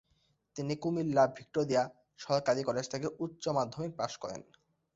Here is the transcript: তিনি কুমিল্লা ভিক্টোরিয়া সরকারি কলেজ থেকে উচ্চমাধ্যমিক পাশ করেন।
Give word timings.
তিনি 0.55 0.73
কুমিল্লা 0.75 1.23
ভিক্টোরিয়া 1.37 1.83
সরকারি 2.19 2.61
কলেজ 2.63 2.85
থেকে 2.93 3.07
উচ্চমাধ্যমিক 3.19 3.91
পাশ 3.97 4.13
করেন। 4.17 4.41